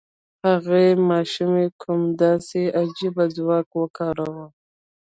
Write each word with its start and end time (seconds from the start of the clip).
هغې 0.47 0.87
ماشومې 1.09 1.67
کوم 1.81 2.01
داسې 2.23 2.61
عجيب 2.79 3.15
ځواک 3.35 3.67
وکاراوه؟ 3.79 4.45